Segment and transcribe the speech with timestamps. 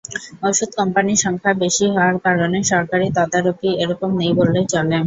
[0.43, 4.97] ওষুধ কোম্পানির সংখ্যা বেশি হওয়ার কারণে সরকারি তদারকি একরকম নেই বললেই চলে।